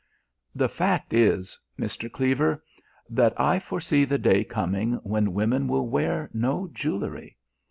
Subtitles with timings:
[0.55, 2.11] "The fact is, Mr.
[2.11, 2.63] Cleaver,
[3.07, 7.37] that I foresee the day coming when women will wear no jewellery.